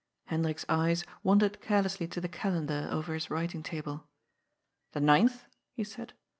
Hendrik's 0.25 0.65
eyes 0.67 1.03
wandered 1.21 1.61
carelessly 1.61 2.07
to 2.07 2.19
the 2.19 2.27
calendar 2.27 2.87
over 2.91 3.13
his 3.13 3.29
writing 3.29 3.61
table. 3.61 4.07
"The 4.93 4.99
ninth?" 4.99 5.45
he 5.73 5.83
said. 5.83 6.13